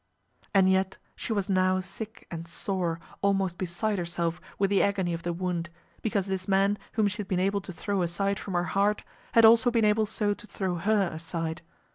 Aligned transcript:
And 0.51 0.67
yet 0.67 0.97
she 1.15 1.31
was 1.31 1.47
now 1.47 1.79
sick 1.79 2.25
and 2.31 2.47
sore, 2.47 2.99
almost 3.21 3.59
beside 3.59 3.99
herself 3.99 4.41
with 4.57 4.71
the 4.71 4.81
agony 4.81 5.13
of 5.13 5.21
the 5.21 5.31
wound, 5.31 5.69
because 6.01 6.25
this 6.25 6.47
man 6.47 6.79
whom 6.93 7.07
she 7.07 7.17
had 7.17 7.27
been 7.27 7.39
able 7.39 7.61
to 7.61 7.71
throw 7.71 8.01
aside 8.01 8.39
from 8.39 8.55
her 8.55 8.63
heart 8.73 9.03
had 9.33 9.45
also 9.45 9.69
been 9.69 9.85
able 9.85 10.07
so 10.07 10.33
to 10.33 10.47
throw 10.47 10.73
her 10.77 11.11
aside. 11.13 11.61